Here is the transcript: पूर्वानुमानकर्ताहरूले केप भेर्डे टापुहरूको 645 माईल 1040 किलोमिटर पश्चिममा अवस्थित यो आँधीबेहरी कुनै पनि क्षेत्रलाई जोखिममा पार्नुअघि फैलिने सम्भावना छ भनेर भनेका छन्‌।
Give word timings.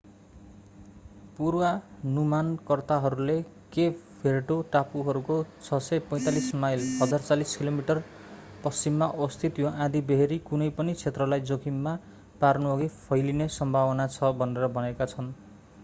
पूर्वानुमानकर्ताहरूले 1.39 3.35
केप 3.75 3.99
भेर्डे 4.23 4.57
टापुहरूको 4.75 5.37
645 5.67 6.47
माईल 6.63 6.87
1040 7.09 7.53
किलोमिटर 7.61 8.01
पश्चिममा 8.65 9.11
अवस्थित 9.19 9.63
यो 9.65 9.75
आँधीबेहरी 9.87 10.41
कुनै 10.49 10.71
पनि 10.81 10.97
क्षेत्रलाई 11.01 11.47
जोखिममा 11.53 11.95
पार्नुअघि 12.41 12.91
फैलिने 12.97 13.51
सम्भावना 13.59 14.11
छ 14.17 14.35
भनेर 14.43 14.73
भनेका 14.79 15.11
छन्‌। 15.15 15.33